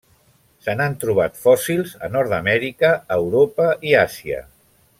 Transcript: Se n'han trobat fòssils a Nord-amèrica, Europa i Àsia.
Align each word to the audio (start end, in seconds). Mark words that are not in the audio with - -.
Se 0.67 0.73
n'han 0.77 0.95
trobat 1.03 1.37
fòssils 1.43 1.93
a 2.07 2.09
Nord-amèrica, 2.15 2.91
Europa 3.19 3.69
i 3.91 3.95
Àsia. 4.07 4.43